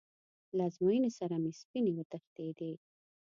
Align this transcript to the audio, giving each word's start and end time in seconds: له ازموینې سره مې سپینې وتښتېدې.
له 0.55 0.63
ازموینې 0.69 1.11
سره 1.19 1.35
مې 1.43 1.51
سپینې 1.61 1.91
وتښتېدې. 1.95 2.73